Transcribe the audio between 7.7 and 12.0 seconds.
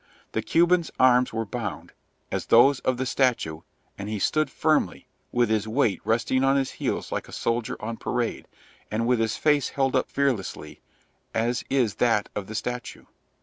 on parade, and with his face held up fearlessly, as is